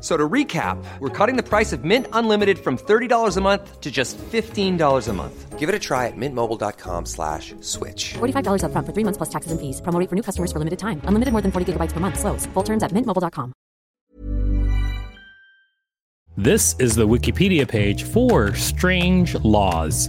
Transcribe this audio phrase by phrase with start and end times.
[0.00, 3.90] So to recap, we're cutting the price of Mint Unlimited from $30 a month to
[3.90, 5.58] just $15 a month.
[5.58, 8.14] Give it a try at mintmobile.com slash switch.
[8.14, 9.82] $45 up front for three months plus taxes and fees.
[9.82, 11.02] Promo for new customers for limited time.
[11.04, 12.18] Unlimited more than 40 gigabytes per month.
[12.18, 12.46] Slows.
[12.54, 13.52] Full terms at mintmobile.com.
[16.38, 20.08] This is the Wikipedia page for Strange Laws.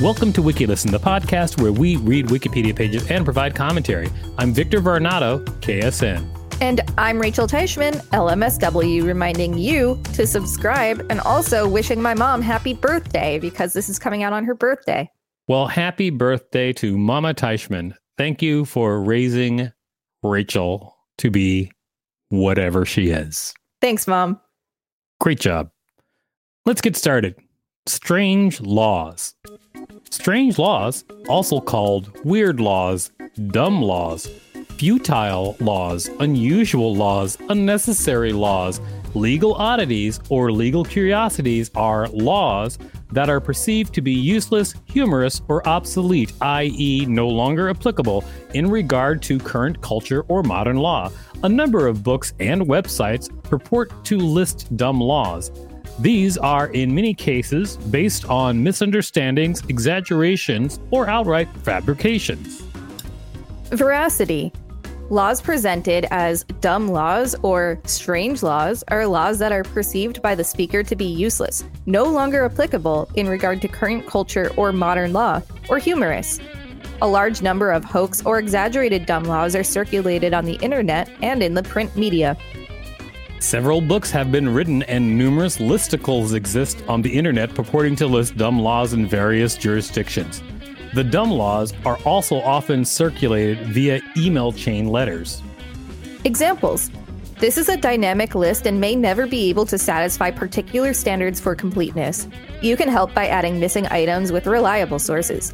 [0.00, 4.08] Welcome to WikiListen, the podcast where we read Wikipedia pages and provide commentary.
[4.38, 6.33] I'm Victor Varnado, KSN.
[6.60, 12.74] And I'm Rachel Teichman, LMSW, reminding you to subscribe and also wishing my mom happy
[12.74, 15.10] birthday because this is coming out on her birthday.
[15.48, 17.94] Well, happy birthday to Mama Teichman.
[18.16, 19.72] Thank you for raising
[20.22, 21.70] Rachel to be
[22.28, 23.52] whatever she is.
[23.80, 24.40] Thanks, Mom.
[25.20, 25.70] Great job.
[26.64, 27.34] Let's get started.
[27.86, 29.34] Strange laws.
[30.10, 33.10] Strange laws, also called weird laws,
[33.48, 34.28] dumb laws,
[34.76, 38.80] futile laws, unusual laws, unnecessary laws,
[39.14, 42.78] legal oddities, or legal curiosities are laws
[43.12, 48.24] that are perceived to be useless, humorous, or obsolete, i.e., no longer applicable
[48.54, 51.10] in regard to current culture or modern law.
[51.44, 55.52] A number of books and websites purport to list dumb laws.
[56.00, 62.62] These are, in many cases, based on misunderstandings, exaggerations, or outright fabrications.
[63.70, 64.52] Veracity.
[65.10, 70.42] Laws presented as dumb laws or strange laws are laws that are perceived by the
[70.42, 75.42] speaker to be useless, no longer applicable in regard to current culture or modern law,
[75.68, 76.40] or humorous.
[77.02, 81.42] A large number of hoax or exaggerated dumb laws are circulated on the internet and
[81.42, 82.34] in the print media.
[83.40, 88.38] Several books have been written, and numerous listicles exist on the internet purporting to list
[88.38, 90.42] dumb laws in various jurisdictions.
[90.94, 95.42] The dumb laws are also often circulated via email chain letters.
[96.22, 96.88] Examples
[97.40, 101.56] This is a dynamic list and may never be able to satisfy particular standards for
[101.56, 102.28] completeness.
[102.62, 105.52] You can help by adding missing items with reliable sources.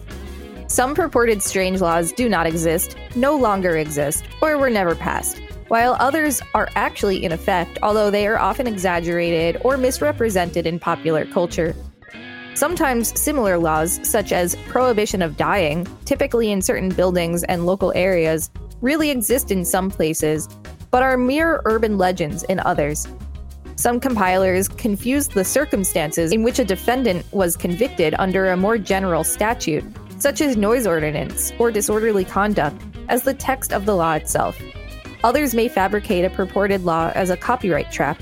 [0.67, 5.97] Some purported strange laws do not exist, no longer exist, or were never passed, while
[6.01, 11.75] others are actually in effect, although they are often exaggerated or misrepresented in popular culture.
[12.61, 18.51] Sometimes similar laws, such as prohibition of dying, typically in certain buildings and local areas,
[18.83, 20.47] really exist in some places,
[20.91, 23.09] but are mere urban legends in others.
[23.77, 29.25] Some compilers confuse the circumstances in which a defendant was convicted under a more general
[29.25, 29.83] statute,
[30.19, 32.79] such as noise ordinance or disorderly conduct,
[33.09, 34.61] as the text of the law itself.
[35.25, 38.21] Others may fabricate a purported law as a copyright trap.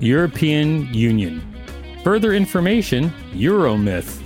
[0.00, 1.47] European Union.
[2.08, 4.22] Further information Euromyth.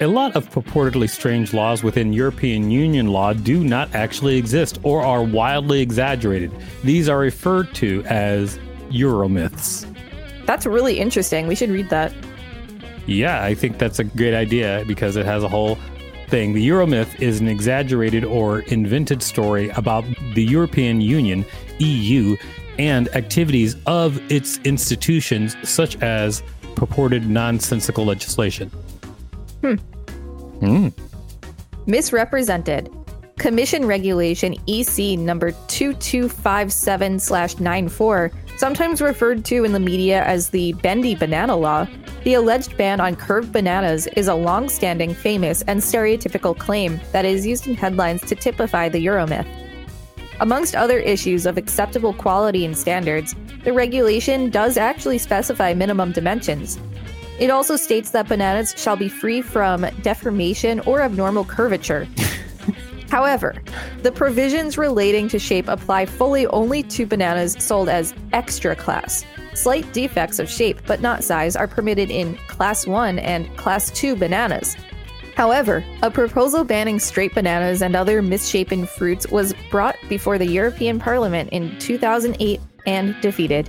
[0.00, 5.02] A lot of purportedly strange laws within European Union law do not actually exist or
[5.02, 6.50] are wildly exaggerated.
[6.82, 8.58] These are referred to as
[8.88, 9.84] Euromyths.
[10.46, 11.46] That's really interesting.
[11.46, 12.14] We should read that.
[13.06, 15.76] Yeah, I think that's a great idea because it has a whole
[16.28, 16.54] thing.
[16.54, 21.44] The Euromyth is an exaggerated or invented story about the European Union,
[21.80, 22.38] EU,
[22.78, 26.42] and activities of its institutions, such as
[26.78, 28.70] purported nonsensical legislation.
[29.60, 29.74] Hmm.
[30.60, 30.88] Hmm.
[31.86, 32.90] Misrepresented.
[33.38, 37.20] Commission Regulation EC number 2257
[37.60, 41.86] 94, sometimes referred to in the media as the Bendy Banana Law,
[42.24, 47.24] The alleged ban on curved bananas is a long standing, famous, and stereotypical claim that
[47.24, 49.46] is used in headlines to typify the Euromyth.
[50.40, 53.34] Amongst other issues of acceptable quality and standards,
[53.68, 56.78] the regulation does actually specify minimum dimensions.
[57.38, 62.08] It also states that bananas shall be free from deformation or abnormal curvature.
[63.10, 63.62] However,
[64.02, 69.22] the provisions relating to shape apply fully only to bananas sold as extra class.
[69.52, 74.16] Slight defects of shape but not size are permitted in Class 1 and Class 2
[74.16, 74.78] bananas.
[75.36, 80.98] However, a proposal banning straight bananas and other misshapen fruits was brought before the European
[80.98, 83.68] Parliament in 2008 and defeated.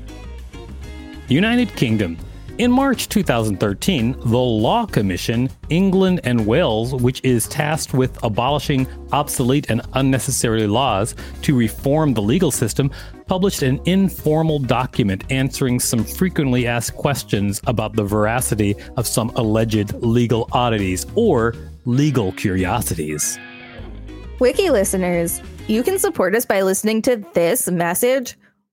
[1.28, 2.18] United Kingdom.
[2.58, 9.70] In March 2013, the Law Commission, England and Wales, which is tasked with abolishing obsolete
[9.70, 12.92] and unnecessary laws to reform the legal system,
[13.28, 19.94] published an informal document answering some frequently asked questions about the veracity of some alleged
[20.02, 21.56] legal oddities or
[21.86, 23.40] legal curiosities.
[24.40, 28.36] Wiki listeners, you can support us by listening to this message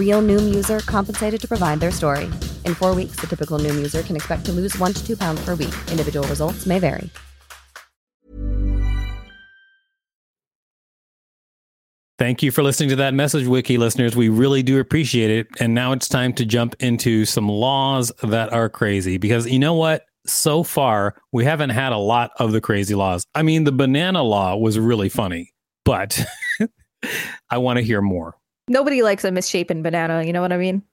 [0.00, 2.24] Real Noom user compensated to provide their story.
[2.64, 5.44] In four weeks, the typical Noom user can expect to lose one to two pounds
[5.44, 5.74] per week.
[5.92, 7.08] Individual results may vary.
[12.18, 14.14] Thank you for listening to that message, Wiki listeners.
[14.14, 15.46] We really do appreciate it.
[15.58, 19.72] And now it's time to jump into some laws that are crazy because you know
[19.72, 20.04] what?
[20.26, 23.24] So far, we haven't had a lot of the crazy laws.
[23.34, 25.54] I mean, the banana law was really funny,
[25.86, 26.22] but
[27.50, 28.36] I want to hear more.
[28.70, 30.84] Nobody likes a misshapen banana, you know what I mean?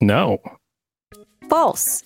[0.00, 0.42] No.
[1.48, 2.02] False.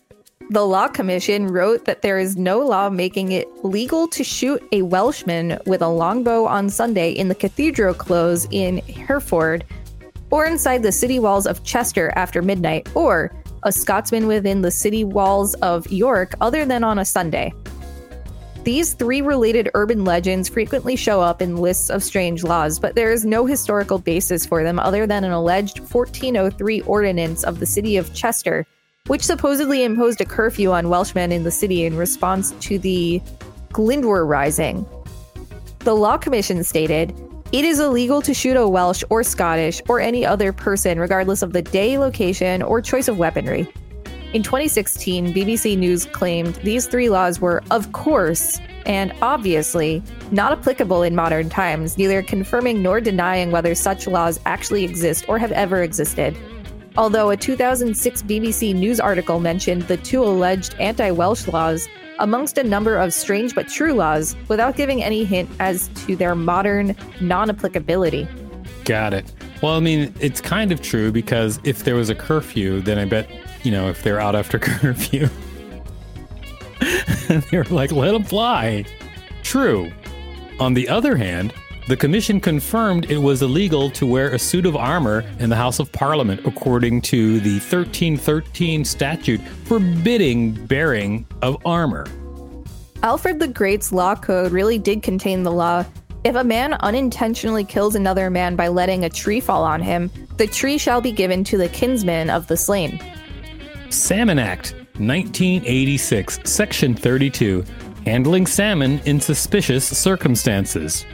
[0.51, 4.83] The Law Commission wrote that there is no law making it legal to shoot a
[4.83, 9.65] Welshman with a longbow on Sunday in the cathedral close in Hereford
[10.31, 13.33] or inside the city walls of Chester after midnight, or
[13.63, 17.55] a Scotsman within the city walls of York other than on a Sunday.
[18.67, 23.13] These three related urban legends frequently show up in lists of strange laws, but there
[23.13, 27.97] is no historical basis for them other than an alleged 1403 ordinance of the city
[27.97, 28.67] of Chester
[29.07, 33.23] which supposedly imposed a curfew on Welshmen in the city in response to the
[33.71, 34.85] Glyndwr Rising.
[35.85, 37.15] The Law Commission stated,
[37.53, 41.53] it is illegal to shoot a Welsh or Scottish or any other person, regardless of
[41.53, 43.69] the day, location, or choice of weaponry.
[44.33, 51.03] In 2016, BBC News claimed these three laws were, of course, and obviously, not applicable
[51.03, 55.83] in modern times, neither confirming nor denying whether such laws actually exist or have ever
[55.83, 56.37] existed
[56.97, 61.89] although a 2006 BBC News article mentioned the two alleged anti Welsh laws
[62.19, 66.35] amongst a number of strange but true laws without giving any hint as to their
[66.35, 68.27] modern non applicability.
[68.85, 69.31] Got it.
[69.63, 73.05] Well, I mean, it's kind of true because if there was a curfew, then I
[73.05, 73.29] bet,
[73.67, 75.29] you know, if they're out after curfew,
[77.29, 78.85] they were like, let them fly.
[79.43, 79.91] True.
[80.61, 81.53] On the other hand,
[81.89, 85.81] the commission confirmed it was illegal to wear a suit of armor in the House
[85.81, 92.07] of Parliament, according to the 1313 statute forbidding bearing of armor.
[93.03, 95.85] Alfred the Great's law code really did contain the law
[96.27, 100.49] if a man unintentionally kills another man by letting a tree fall on him, the
[100.49, 103.01] tree shall be given to the kinsman of the slain.
[103.91, 107.65] Salmon Act, 1986, Section 32,
[108.05, 111.07] handling salmon in suspicious circumstances.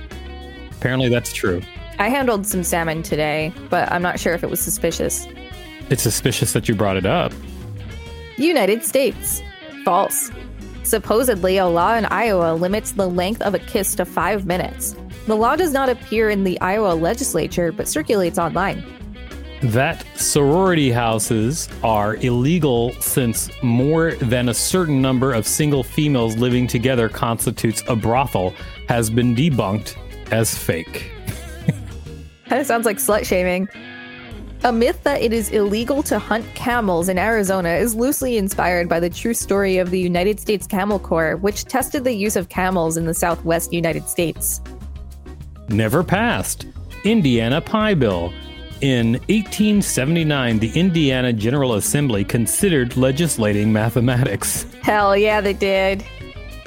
[0.73, 1.62] Apparently, that's true.
[1.99, 5.26] I handled some salmon today, but I'm not sure if it was suspicious.
[5.91, 7.33] It's suspicious that you brought it up.
[8.37, 9.43] United States.
[9.85, 10.31] False.
[10.83, 14.97] Supposedly, a law in Iowa limits the length of a kiss to five minutes.
[15.26, 18.83] The law does not appear in the Iowa legislature, but circulates online.
[19.62, 26.66] That sorority houses are illegal since more than a certain number of single females living
[26.66, 28.54] together constitutes a brothel
[28.88, 29.97] has been debunked
[30.33, 31.12] as fake.
[32.49, 33.69] kind of sounds like slut shaming.
[34.64, 38.99] A myth that it is illegal to hunt camels in Arizona is loosely inspired by
[38.99, 42.97] the true story of the United States Camel Corps, which tested the use of camels
[42.97, 44.61] in the southwest United States.
[45.69, 46.66] Never passed.
[47.04, 48.33] Indiana Pi Bill.
[48.83, 54.67] In 1879, the Indiana General Assembly considered legislating mathematics.
[54.83, 56.05] Hell yeah, they did.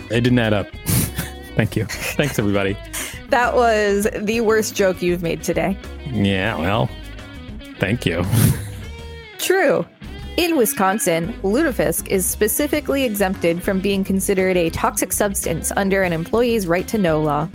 [0.10, 0.68] It didn't add up.
[1.58, 1.84] Thank you.
[1.84, 2.78] Thanks, everybody.
[3.32, 5.78] That was the worst joke you've made today.
[6.06, 6.90] Yeah, well,
[7.80, 8.24] thank you.
[9.38, 9.86] True.
[10.38, 16.66] In Wisconsin, lutefisk is specifically exempted from being considered a toxic substance under an employee's
[16.66, 17.50] right to know law.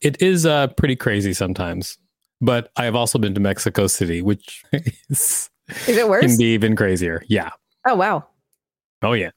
[0.02, 1.98] It is uh, pretty crazy sometimes.
[2.42, 4.64] But I have also been to Mexico City, which
[5.10, 5.50] is,
[5.88, 6.26] Is it worse?
[6.26, 7.24] can be even crazier.
[7.28, 7.50] Yeah.
[7.88, 8.26] Oh, wow.
[9.02, 9.32] Oh, yeah.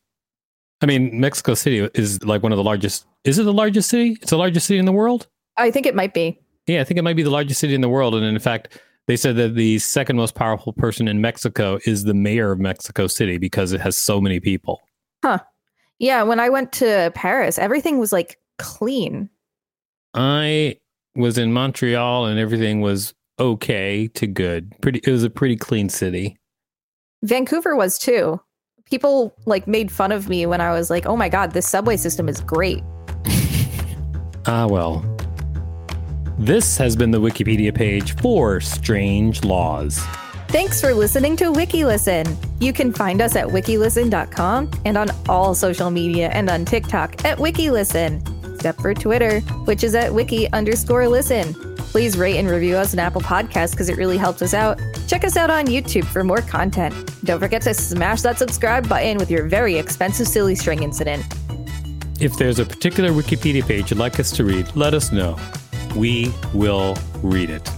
[0.81, 3.07] I mean, Mexico City is like one of the largest.
[3.25, 4.17] Is it the largest city?
[4.21, 5.27] It's the largest city in the world?
[5.57, 6.39] I think it might be.
[6.67, 8.15] Yeah, I think it might be the largest city in the world.
[8.15, 12.15] And in fact, they said that the second most powerful person in Mexico is the
[12.15, 14.83] mayor of Mexico City because it has so many people.
[15.25, 15.41] Huh.
[15.99, 19.31] Yeah, when I went to Paris, everything was like clean.
[20.15, 20.77] I
[21.17, 24.73] was in Montreal and everything was okay to good.
[24.81, 26.37] Pretty it was a pretty clean city.
[27.23, 28.41] Vancouver was too.
[28.91, 31.97] People like made fun of me when I was like, "Oh my god, this subway
[31.97, 32.83] system is great."
[34.47, 35.05] Ah well.
[36.39, 39.99] This has been the Wikipedia page for Strange Laws.
[40.49, 42.35] Thanks for listening to WikiListen.
[42.59, 47.37] You can find us at wikilisten.com and on all social media and on TikTok at
[47.37, 51.53] WikiListen, except for Twitter, which is at wiki underscore listen.
[51.77, 54.81] Please rate and review us on Apple Podcasts because it really helps us out.
[55.09, 56.95] Check us out on YouTube for more content.
[57.25, 61.25] Don't forget to smash that subscribe button with your very expensive silly string incident.
[62.21, 65.39] If there's a particular Wikipedia page you'd like us to read, let us know.
[65.97, 67.78] We will read it.